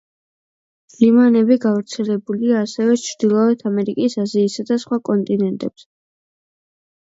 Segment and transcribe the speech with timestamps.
[1.01, 5.89] ლიმანები გავრცელებულია ასევე ჩრდილოეთ ამერიკის, აზიისა და სხვა კონტინენტებზე.